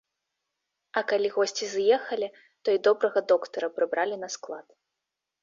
А 1.01 1.03
калі 1.11 1.29
госці 1.35 1.65
з'ехалі, 1.73 2.27
то 2.65 2.75
і 2.79 2.81
добрага 2.89 3.19
доктара 3.33 3.67
прыбралі 3.79 4.15
на 4.25 4.33
склад. 4.39 4.67